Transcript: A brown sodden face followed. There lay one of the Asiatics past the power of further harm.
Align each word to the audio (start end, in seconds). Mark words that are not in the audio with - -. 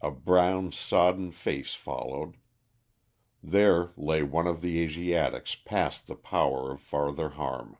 A 0.00 0.10
brown 0.10 0.72
sodden 0.72 1.30
face 1.30 1.74
followed. 1.74 2.38
There 3.42 3.92
lay 3.98 4.22
one 4.22 4.46
of 4.46 4.62
the 4.62 4.82
Asiatics 4.82 5.56
past 5.56 6.06
the 6.06 6.16
power 6.16 6.72
of 6.72 6.80
further 6.80 7.28
harm. 7.28 7.76